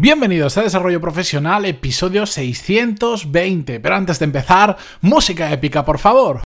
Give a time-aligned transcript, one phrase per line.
[0.00, 3.80] Bienvenidos a Desarrollo Profesional, episodio 620.
[3.80, 6.42] Pero antes de empezar, música épica, por favor.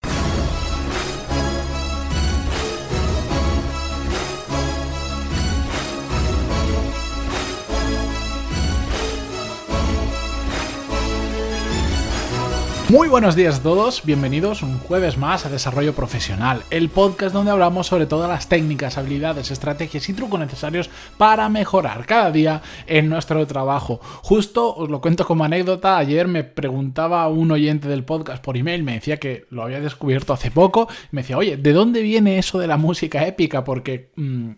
[12.93, 17.49] Muy buenos días a todos, bienvenidos un jueves más a Desarrollo Profesional, el podcast donde
[17.49, 23.09] hablamos sobre todas las técnicas, habilidades, estrategias y trucos necesarios para mejorar cada día en
[23.09, 23.99] nuestro trabajo.
[24.21, 28.83] Justo os lo cuento como anécdota, ayer me preguntaba un oyente del podcast por email,
[28.83, 32.59] me decía que lo había descubierto hace poco, me decía, oye, ¿de dónde viene eso
[32.59, 33.63] de la música épica?
[33.63, 34.11] Porque...
[34.17, 34.51] Mm,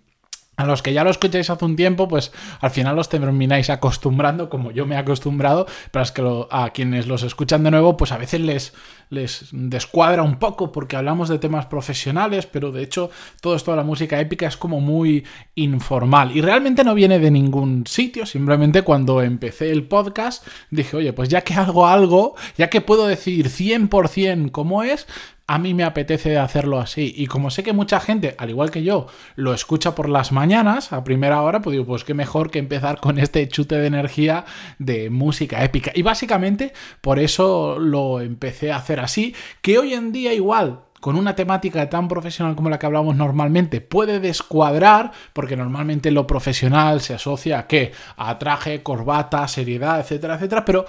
[0.57, 4.49] a los que ya lo escucháis hace un tiempo, pues al final los termináis acostumbrando,
[4.49, 8.11] como yo me he acostumbrado, pero es que a quienes los escuchan de nuevo, pues
[8.11, 8.73] a veces les,
[9.09, 13.09] les descuadra un poco porque hablamos de temas profesionales, pero de hecho
[13.41, 16.35] todo esto de la música épica es como muy informal.
[16.35, 21.29] Y realmente no viene de ningún sitio, simplemente cuando empecé el podcast dije, oye, pues
[21.29, 25.07] ya que hago algo, ya que puedo decir 100% cómo es,
[25.47, 27.13] a mí me apetece hacerlo así.
[27.15, 30.91] Y como sé que mucha gente, al igual que yo, lo escucha por las mañanas
[30.91, 34.45] a primera hora, pues digo, pues qué mejor que empezar con este chute de energía
[34.79, 35.91] de música épica.
[35.93, 41.17] Y básicamente por eso lo empecé a hacer así, que hoy en día igual con
[41.17, 46.99] una temática tan profesional como la que hablamos normalmente puede descuadrar, porque normalmente lo profesional
[46.99, 47.91] se asocia a qué?
[48.17, 50.87] A traje, corbata, seriedad, etcétera, etcétera, pero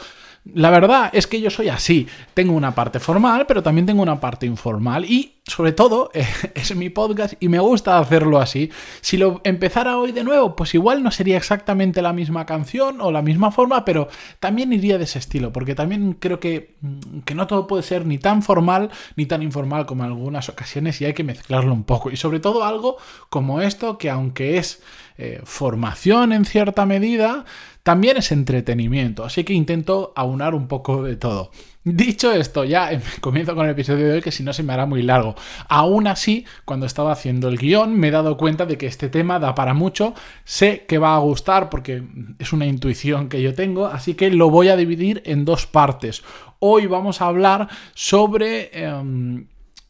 [0.55, 2.07] la verdad es que yo soy así.
[2.35, 5.05] Tengo una parte formal, pero también tengo una parte informal.
[5.05, 6.11] Y sobre todo,
[6.55, 8.71] es mi podcast y me gusta hacerlo así.
[9.01, 13.11] Si lo empezara hoy de nuevo, pues igual no sería exactamente la misma canción o
[13.11, 14.09] la misma forma, pero
[14.39, 18.07] también iría de ese estilo, porque también creo que, mm, que no todo puede ser
[18.07, 21.85] ni tan formal ni tan informal como en algunas ocasiones y hay que mezclarlo un
[21.85, 22.11] poco.
[22.11, 22.97] Y sobre todo algo
[23.31, 24.83] como esto, que aunque es
[25.19, 27.45] eh, formación en cierta medida,
[27.83, 31.51] también es entretenimiento, así que intento aunar un poco de todo.
[31.85, 34.87] Dicho esto, ya comienzo con el episodio de hoy que si no se me hará
[34.87, 35.37] muy largo.
[35.69, 39.39] Aún así, cuando estaba haciendo el guion me he dado cuenta de que este tema
[39.39, 42.03] da para mucho, sé que va a gustar porque
[42.41, 46.25] es una intuición que yo tengo, así que lo voy a dividir en dos partes.
[46.59, 48.71] Hoy vamos a hablar sobre...
[48.73, 49.47] Em,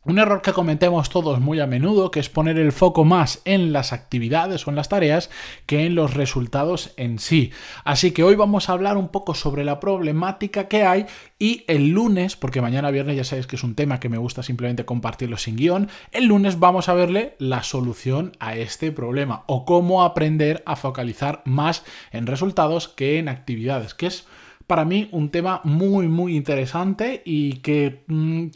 [0.07, 3.73] un error que cometemos todos muy a menudo, que es poner el foco más en
[3.73, 5.31] las actividades o en las tareas
[5.67, 7.51] que en los resultados en sí.
[7.85, 11.07] Así que hoy vamos a hablar un poco sobre la problemática que hay
[11.41, 14.45] y el lunes, porque mañana viernes ya sabéis que es un tema que me gusta
[14.45, 19.65] simplemente compartirlo sin guion, el lunes vamos a verle la solución a este problema o
[19.65, 24.27] cómo aprender a focalizar más en resultados que en actividades, que es
[24.69, 28.47] para mí un tema muy muy interesante y que mm,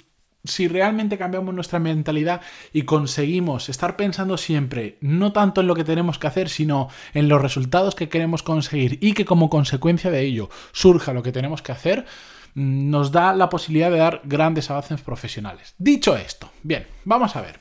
[0.45, 2.41] si realmente cambiamos nuestra mentalidad
[2.73, 7.29] y conseguimos estar pensando siempre no tanto en lo que tenemos que hacer, sino en
[7.29, 11.63] los resultados que queremos conseguir y que como consecuencia de ello surja lo que tenemos
[11.63, 12.07] que hacer,
[12.55, 15.75] nos da la posibilidad de dar grandes avances profesionales.
[15.79, 17.61] Dicho esto, bien, vamos a ver.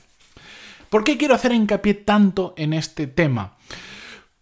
[0.90, 3.58] ¿Por qué quiero hacer hincapié tanto en este tema?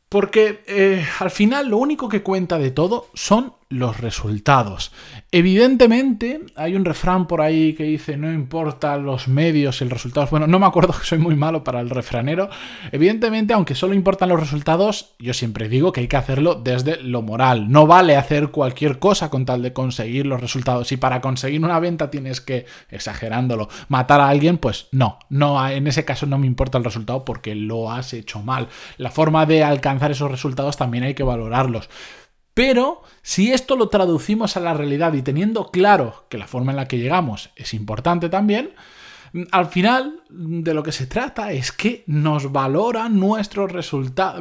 [0.09, 4.91] Porque eh, al final lo único que cuenta de todo son los resultados.
[5.31, 10.28] Evidentemente, hay un refrán por ahí que dice no importa los medios, el resultado.
[10.31, 12.50] Bueno, no me acuerdo que soy muy malo para el refranero.
[12.91, 17.22] Evidentemente, aunque solo importan los resultados, yo siempre digo que hay que hacerlo desde lo
[17.22, 17.69] moral.
[17.69, 20.91] No vale hacer cualquier cosa con tal de conseguir los resultados.
[20.91, 25.88] Y para conseguir una venta tienes que, exagerándolo, matar a alguien, pues no, no, en
[25.88, 28.69] ese caso no me importa el resultado porque lo has hecho mal.
[28.97, 31.89] La forma de alcanzar esos resultados también hay que valorarlos.
[32.57, 36.78] Pero si esto lo traducimos a la realidad y teniendo claro que la forma en
[36.78, 38.72] la que llegamos es importante también,
[39.51, 43.12] al final de lo que se trata es que nos valora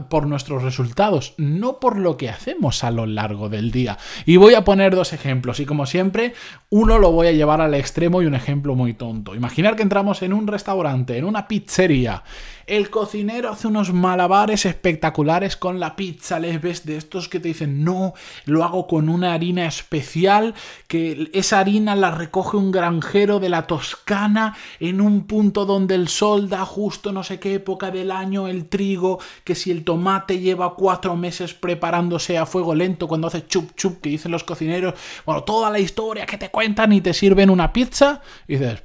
[0.08, 3.98] por nuestros resultados, no por lo que hacemos a lo largo del día.
[4.24, 6.32] Y voy a poner dos ejemplos, y como siempre,
[6.70, 9.34] uno lo voy a llevar al extremo y un ejemplo muy tonto.
[9.34, 12.22] Imaginar que entramos en un restaurante, en una pizzería,
[12.66, 17.48] el cocinero hace unos malabares espectaculares con la pizza, les ves de estos que te
[17.48, 20.54] dicen, no, lo hago con una harina especial,
[20.88, 26.08] que esa harina la recoge un granjero de la Toscana en un punto donde el
[26.08, 30.40] sol da justo no sé qué época del año, el trigo, que si el tomate
[30.40, 34.94] lleva cuatro meses preparándose a fuego lento cuando hace chup chup, que dicen los cocineros,
[35.24, 38.82] bueno, toda la historia que te cuentan y te sirven una pizza, y dices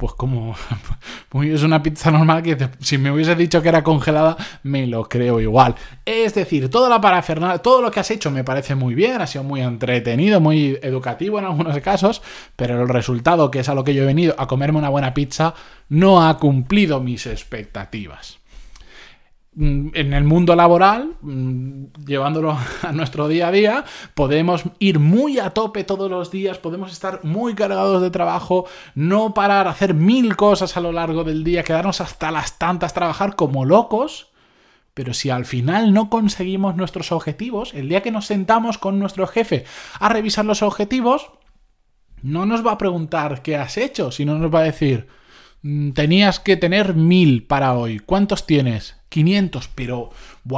[0.00, 0.56] pues como
[1.42, 5.40] es una pizza normal que si me hubiese dicho que era congelada, me lo creo
[5.40, 5.74] igual.
[6.06, 9.26] Es decir, toda la parafernalia, todo lo que has hecho me parece muy bien, ha
[9.26, 12.22] sido muy entretenido, muy educativo en algunos casos,
[12.56, 15.12] pero el resultado, que es a lo que yo he venido, a comerme una buena
[15.12, 15.52] pizza,
[15.90, 18.39] no ha cumplido mis expectativas.
[19.54, 25.38] Mm, en el mundo laboral, mm, llevándolo a nuestro día a día, podemos ir muy
[25.38, 30.36] a tope todos los días, podemos estar muy cargados de trabajo, no parar, hacer mil
[30.36, 34.28] cosas a lo largo del día, quedarnos hasta las tantas, trabajar como locos.
[34.92, 39.26] Pero si al final no conseguimos nuestros objetivos, el día que nos sentamos con nuestro
[39.26, 39.64] jefe
[40.00, 41.30] a revisar los objetivos,
[42.22, 45.08] no nos va a preguntar qué has hecho, sino nos va a decir,
[45.62, 48.99] mm, tenías que tener mil para hoy, ¿cuántos tienes?
[49.10, 50.10] 500, pero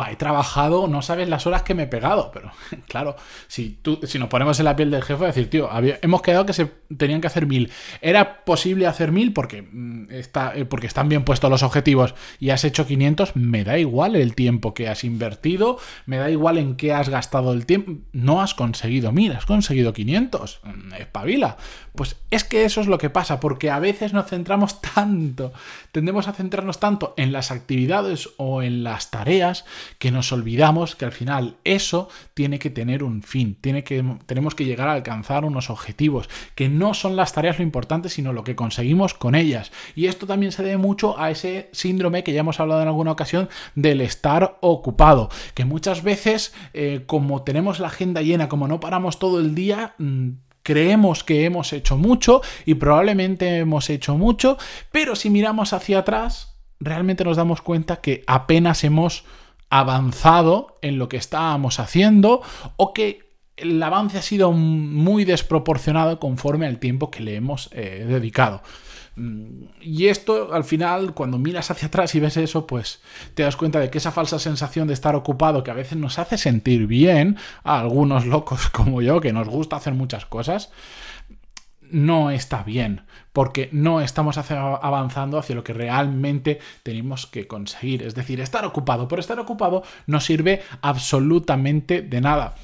[0.09, 2.51] He trabajado, no sabes las horas que me he pegado, pero
[2.89, 3.17] claro,
[3.47, 5.69] si, tú, si nos ponemos en la piel del jefe, decir, tío,
[6.03, 7.71] hemos quedado que se tenían que hacer mil.
[8.01, 12.51] ¿Era posible hacer mil porque, mm, está, eh, porque están bien puestos los objetivos y
[12.51, 13.37] has hecho 500?
[13.37, 17.53] Me da igual el tiempo que has invertido, me da igual en qué has gastado
[17.53, 17.93] el tiempo.
[18.13, 20.61] No has conseguido mil, has conseguido 500.
[20.63, 21.57] Mm, espabila.
[21.95, 25.53] Pues es que eso es lo que pasa, porque a veces nos centramos tanto,
[25.93, 29.65] tendemos a centrarnos tanto en las actividades o en las tareas
[29.99, 34.55] que nos olvidamos que al final eso tiene que tener un fin, tiene que, tenemos
[34.55, 38.45] que llegar a alcanzar unos objetivos, que no son las tareas lo importante, sino lo
[38.45, 39.73] que conseguimos con ellas.
[39.95, 43.13] Y esto también se debe mucho a ese síndrome que ya hemos hablado en alguna
[43.13, 48.81] ocasión del estar ocupado, que muchas veces eh, como tenemos la agenda llena, como no
[48.81, 50.31] paramos todo el día, mm,
[50.63, 54.59] creemos que hemos hecho mucho y probablemente hemos hecho mucho,
[54.91, 59.25] pero si miramos hacia atrás, realmente nos damos cuenta que apenas hemos
[59.73, 62.43] avanzado en lo que estábamos haciendo
[62.77, 68.05] o que el avance ha sido muy desproporcionado conforme al tiempo que le hemos eh,
[68.07, 68.63] dedicado.
[69.17, 73.01] Mm, y esto, al final, cuando miras hacia atrás y ves eso, pues
[73.33, 76.19] te das cuenta de que esa falsa sensación de estar ocupado, que a veces nos
[76.19, 80.71] hace sentir bien a algunos locos como yo, que nos gusta hacer muchas cosas,
[81.93, 83.03] no está bien,
[83.33, 88.03] porque no estamos avanzando hacia lo que realmente tenemos que conseguir.
[88.03, 92.55] Es decir, estar ocupado por estar ocupado no sirve absolutamente de nada.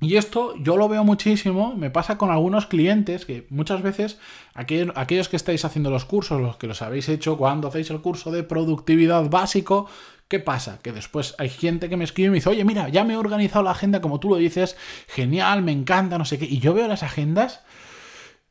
[0.00, 4.18] Y esto yo lo veo muchísimo, me pasa con algunos clientes que muchas veces
[4.54, 8.30] aquellos, que estáis haciendo los cursos, los que los habéis hecho cuando hacéis el curso
[8.30, 9.88] de productividad básico,
[10.28, 10.78] ¿qué pasa?
[10.82, 13.16] Que después hay gente que me escribe y me dice, oye, mira, ya me he
[13.16, 14.76] organizado la agenda como tú lo dices,
[15.08, 17.62] genial, me encanta, no sé qué, y yo veo las agendas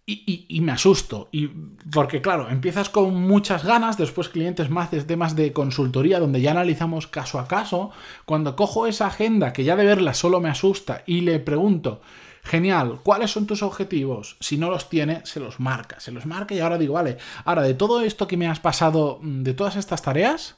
[0.10, 1.28] y, me asusto.
[1.34, 1.48] Y
[1.92, 6.52] porque, claro, empiezas con muchas ganas, después clientes más de temas de consultoría, donde ya
[6.52, 7.92] analizamos caso a caso.
[8.26, 12.02] Cuando cojo esa agenda, que ya de verla solo me asusta, y le pregunto,
[12.44, 14.38] genial, ¿cuáles son tus objetivos?
[14.40, 16.00] Si no los tiene, se los marca.
[16.00, 19.20] Se los marca y ahora digo, vale, ahora de todo esto que me has pasado,
[19.22, 20.56] mm, de todas estas tareas,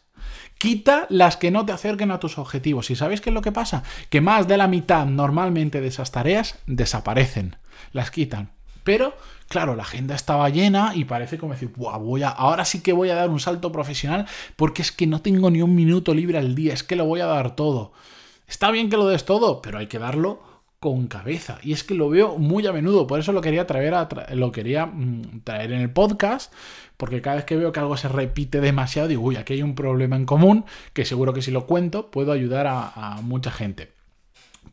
[0.58, 2.90] Quita las que no te acerquen a tus objetivos.
[2.90, 3.84] ¿Y sabéis qué es lo que pasa?
[4.10, 7.56] Que más de la mitad normalmente de esas tareas desaparecen.
[7.94, 8.59] Las quitan.
[8.90, 9.14] Pero
[9.50, 13.10] Claro, la agenda estaba llena y parece como decir, voy a, ahora sí que voy
[13.10, 16.54] a dar un salto profesional porque es que no tengo ni un minuto libre al
[16.54, 17.92] día, es que lo voy a dar todo.
[18.48, 20.40] Está bien que lo des todo, pero hay que darlo
[20.80, 21.58] con cabeza.
[21.64, 24.52] Y es que lo veo muy a menudo, por eso lo quería traer, a lo
[24.52, 26.54] quería mm, traer en el podcast,
[26.98, 29.74] porque cada vez que veo que algo se repite demasiado, digo, uy, aquí hay un
[29.74, 33.99] problema en común, que seguro que si lo cuento puedo ayudar a mucha gente.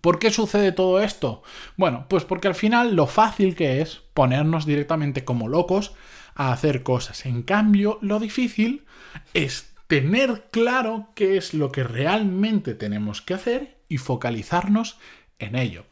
[0.01, 1.43] ¿Por qué sucede todo esto?
[1.77, 5.95] Bueno, pues porque al final lo fácil que es ponernos directamente como locos
[6.35, 7.27] a hacer cosas.
[7.27, 8.85] En cambio, lo difícil
[9.35, 14.99] es tener claro qué es lo que realmente tenemos que hacer y focalizarnos
[15.39, 15.87] en ello.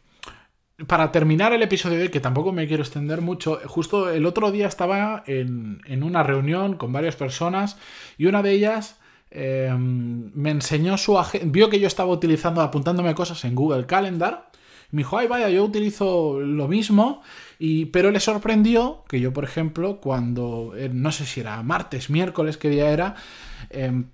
[0.89, 4.51] Para terminar el episodio de hoy, que tampoco me quiero extender mucho, justo el otro
[4.51, 7.79] día estaba en, en una reunión con varias personas
[8.19, 8.99] y una de ellas
[9.37, 14.51] Em, me enseñó su agenda, vio que yo estaba utilizando, apuntándome cosas en Google Calendar.
[14.93, 17.21] Me dijo, ay, vaya, yo utilizo lo mismo,
[17.59, 22.11] y, pero le sorprendió que yo, por ejemplo, cuando, eh, no sé si era martes,
[22.11, 23.17] miércoles, qué día era,
[23.71, 24.07] em,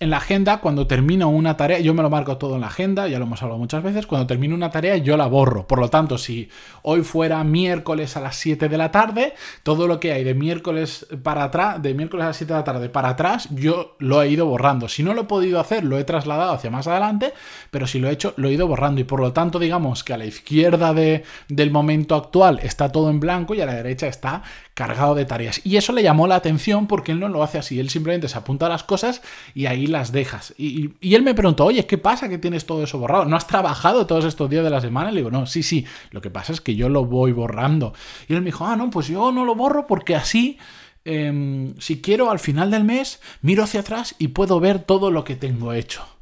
[0.00, 3.06] en la agenda, cuando termino una tarea, yo me lo marco todo en la agenda,
[3.08, 5.66] ya lo hemos hablado muchas veces, cuando termino una tarea yo la borro.
[5.66, 6.48] Por lo tanto, si
[6.82, 11.06] hoy fuera miércoles a las 7 de la tarde, todo lo que hay de miércoles
[11.22, 14.28] para atrás, de miércoles a las 7 de la tarde para atrás, yo lo he
[14.28, 14.88] ido borrando.
[14.88, 17.32] Si no lo he podido hacer, lo he trasladado hacia más adelante,
[17.70, 19.00] pero si lo he hecho, lo he ido borrando.
[19.00, 23.10] Y por lo tanto, digamos que a la izquierda de, del momento actual está todo
[23.10, 24.42] en blanco y a la derecha está
[24.74, 25.60] cargado de tareas.
[25.64, 27.78] Y eso le llamó la atención porque él no lo hace así.
[27.78, 29.22] Él simplemente se apunta a las cosas
[29.54, 30.52] y ahí las dejas.
[30.58, 33.24] Y, él me preguntó, oye, ¿qué pasa que tienes todo eso borrado?
[33.24, 35.12] ¿No has trabajado todos estos días de la semana?
[35.12, 35.86] le digo, no, sí, sí.
[36.10, 37.94] Lo que pasa es que yo lo voy borrando.
[38.28, 40.58] Y él me dijo, ah, no, pues yo no lo borro porque así...
[41.06, 45.22] Em, si quiero al final del mes, miro hacia atrás y puedo ver todo lo
[45.22, 46.13] que tengo hecho.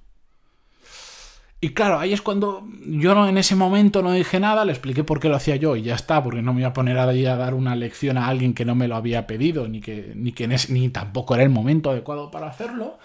[1.64, 5.20] Y claro, ahí es cuando yo en ese momento no dije nada, le expliqué por
[5.20, 7.36] qué lo hacía yo y ya está, porque no me iba a poner ahí a
[7.36, 10.48] dar una lección a alguien que no me lo había pedido, ni que, ni que
[10.48, 12.98] ni tampoco era el momento adecuado para hacerlo.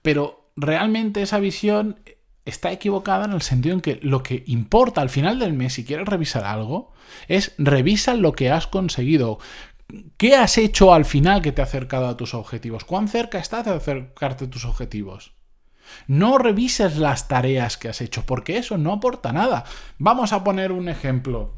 [0.00, 2.00] pero realmente esa visión
[2.46, 5.84] está equivocada en el sentido en que lo que importa al final del mes, si
[5.84, 6.92] quieres revisar algo,
[7.28, 9.38] es revisa lo que has conseguido.
[10.16, 12.84] ¿Qué has hecho al final que te ha acercado a tus objetivos?
[12.84, 15.34] ¿Cuán cerca estás de acercarte a tus objetivos?
[16.06, 19.64] No revises las tareas que has hecho, porque eso no aporta nada.
[19.98, 21.54] Vamos a poner un ejemplo.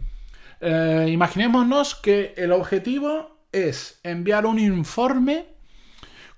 [0.61, 5.47] Eh, imaginémonos que el objetivo es enviar un informe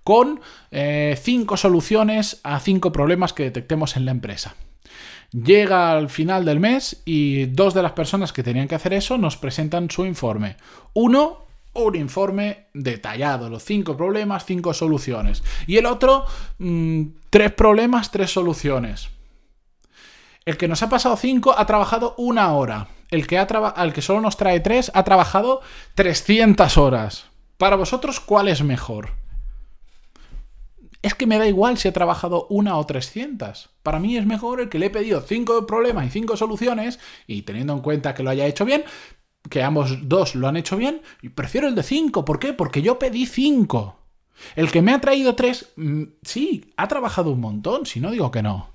[0.03, 4.55] con eh, cinco soluciones a cinco problemas que detectemos en la empresa.
[5.33, 9.19] Llega al final del mes y dos de las personas que tenían que hacer eso
[9.19, 10.57] nos presentan su informe.
[10.93, 11.44] Uno,
[11.75, 15.43] un informe detallado, los cinco problemas, cinco soluciones.
[15.67, 16.25] Y el otro,
[16.59, 19.11] mm, tres problemas, tres soluciones.
[20.45, 22.89] El que nos ha pasado cinco ha trabajado una hora.
[23.11, 25.61] El que, ha al que solo nos trae tres ha trabajado
[25.95, 27.27] 300 horas.
[27.59, 29.13] Para vosotros, ¿cuál es mejor?
[31.05, 33.69] es que me da igual si he trabajado una o 300.
[33.83, 37.43] Para mí es mejor el que le he pedido cinco problemas y cinco soluciones, y
[37.43, 38.85] teniendo en cuenta que lo haya hecho bien,
[39.49, 42.25] que ambos dos lo han hecho bien, y prefiero el de cinco.
[42.25, 42.53] ¿Por qué?
[42.53, 43.99] Porque yo pedí cinco.
[44.57, 48.31] El que me ha traído tres, mm, sí, ha trabajado un montón, si no digo
[48.31, 48.71] que no.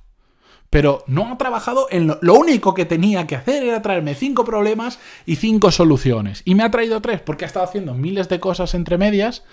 [0.70, 4.46] Pero no ha trabajado en lo, lo, único que tenía que hacer era traerme cinco
[4.46, 6.44] problemas y cinco soluciones.
[6.46, 9.44] Y me ha traído tres porque ha estado haciendo miles de cosas entre medias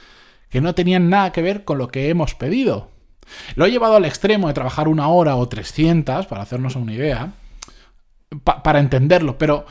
[0.50, 2.90] que no tenían nada que ver con lo que hemos pedido.
[3.54, 7.32] Lo he llevado al extremo de trabajar una hora o 300, para hacernos una idea,
[8.44, 9.66] para entenderlo, pero,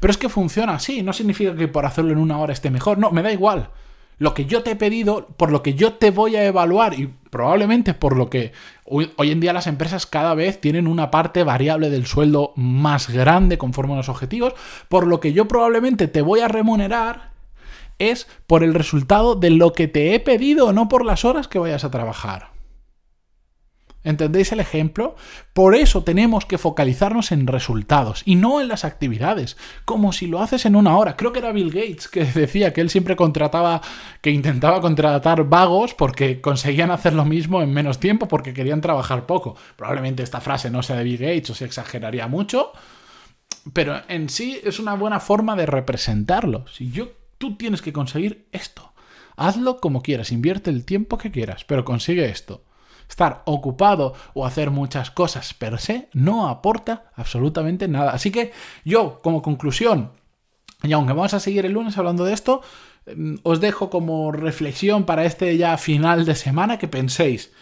[0.00, 2.98] pero es que funciona así, no significa que por hacerlo en una hora esté mejor,
[2.98, 3.70] no, me da igual.
[4.18, 7.12] Lo que yo te he pedido, por lo que yo te voy a evaluar y
[7.30, 8.52] probablemente por lo que
[8.84, 13.58] hoy, en día las empresas cada vez tienen una parte variable del sueldo más grande
[13.58, 14.54] conforme a los objetivos,
[14.88, 17.32] por lo que yo probablemente te voy a remunerar
[17.98, 21.58] es por el resultado de lo que te he pedido, no por las horas que
[21.58, 22.53] vayas a trabajar.
[24.04, 25.16] ¿Entendéis el ejemplo?
[25.52, 30.40] Por eso tenemos que focalizarnos en resultados y no en las actividades, como si lo
[30.40, 31.16] haces en una hora.
[31.16, 33.80] Creo que era Bill Gates que decía que él siempre contrataba,
[34.20, 39.26] que intentaba contratar vagos porque conseguían hacer lo mismo en menos tiempo porque querían trabajar
[39.26, 39.56] poco.
[39.76, 42.72] Probablemente esta frase no sea de Bill Gates o se exageraría mucho,
[43.72, 46.66] pero en sí es una buena forma de representarlo.
[46.68, 47.08] Si yo
[47.38, 48.92] Tú tienes que conseguir esto.
[49.36, 52.64] Hazlo como quieras, invierte el tiempo que quieras, pero consigue esto.
[53.08, 58.12] Estar ocupado o hacer muchas cosas per se no aporta absolutamente nada.
[58.12, 58.52] Así que
[58.84, 60.12] yo, como conclusión,
[60.82, 62.62] y aunque vamos a seguir el lunes hablando de esto,
[63.14, 67.52] mm, os dejo como reflexión para este ya final de semana que penséis,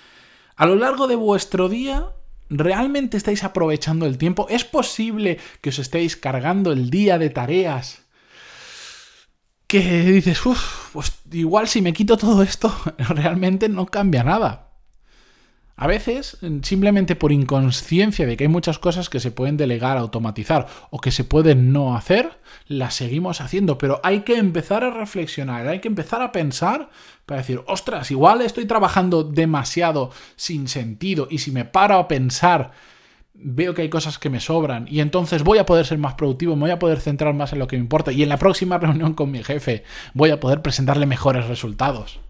[0.56, 2.12] a lo largo de vuestro día,
[2.48, 4.46] ¿realmente estáis aprovechando el tiempo?
[4.48, 8.02] ¿Es posible que os estéis cargando el día de tareas
[9.72, 14.71] que dices, uff, pues igual si me quito todo esto, realmente no cambia nada.
[15.74, 20.66] A veces, simplemente por inconsciencia de que hay muchas cosas que se pueden delegar, automatizar
[20.90, 23.78] o que se pueden no hacer, las seguimos haciendo.
[23.78, 26.90] Pero hay que empezar a reflexionar, hay que empezar a pensar
[27.26, 32.72] para decir, ostras, igual estoy trabajando demasiado sin sentido y si me paro a pensar
[33.34, 36.54] veo que hay cosas que me sobran y entonces voy a poder ser más productivo,
[36.54, 38.78] me voy a poder centrar más en lo que me importa y en la próxima
[38.78, 42.20] reunión con mi jefe voy a poder presentarle mejores resultados.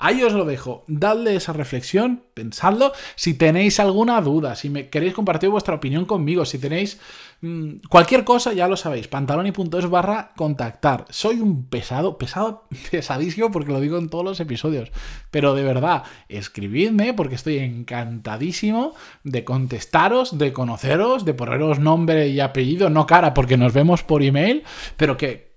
[0.00, 0.84] Ahí os lo dejo.
[0.86, 2.92] Dadle esa reflexión, pensadlo.
[3.16, 7.00] Si tenéis alguna duda, si me queréis compartir vuestra opinión conmigo, si tenéis
[7.40, 9.08] mm, cualquier cosa, ya lo sabéis.
[9.08, 11.04] Pantaloni.es barra contactar.
[11.10, 14.92] Soy un pesado, pesado, pesadísimo porque lo digo en todos los episodios.
[15.32, 22.38] Pero de verdad, escribidme porque estoy encantadísimo de contestaros, de conoceros, de poneros nombre y
[22.38, 24.62] apellido, no cara porque nos vemos por email,
[24.96, 25.47] pero que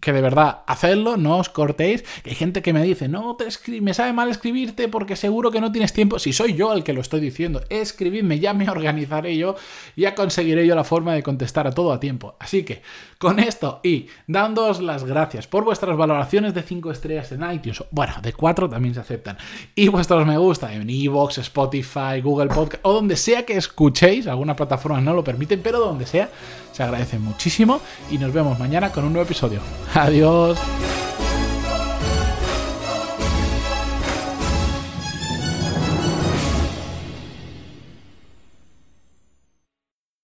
[0.00, 2.04] que de verdad, hacedlo, no os cortéis.
[2.24, 3.46] Hay gente que me dice, no, te
[3.80, 6.18] me sabe mal escribirte porque seguro que no tienes tiempo.
[6.18, 9.56] Si soy yo el que lo estoy diciendo, escribidme, ya me organizaré yo,
[9.96, 12.36] ya conseguiré yo la forma de contestar a todo a tiempo.
[12.40, 12.82] Así que,
[13.18, 18.14] con esto y dándoos las gracias por vuestras valoraciones de 5 estrellas en iTunes, bueno,
[18.20, 19.38] de 4 también se aceptan,
[19.76, 24.56] y vuestros me gusta en Evox, Spotify, Google Podcast o donde sea que escuchéis, alguna
[24.56, 26.30] plataforma no lo permiten, pero donde sea,
[26.72, 29.60] se agradece muchísimo y nos vemos mañana con un nuevo episodio.
[29.94, 30.58] Adiós.